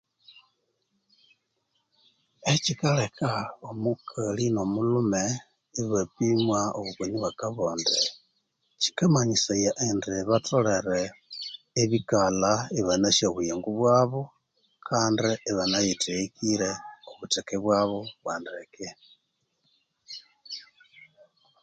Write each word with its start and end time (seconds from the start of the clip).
Ekyikaleka 2.53 3.31
omukali 3.69 4.45
no 4.55 4.63
Mulhume 4.73 5.23
ibapimwa 5.81 6.61
obukoni 6.77 7.15
obwa 7.17 7.31
kabonde 7.39 7.99
kyikamanyisaya 8.81 9.71
indi 9.87 10.15
batholere 10.29 11.01
ibikalha 11.83 12.53
ibanasi 12.79 13.23
obuyingo 13.25 13.69
bwabu 13.79 14.21
kandi 14.87 15.29
ibanayitheghekire 15.49 16.71
obutheke 17.11 17.55
bwabu 17.63 17.99
bwa 18.21 18.35
ndeke 18.41 18.87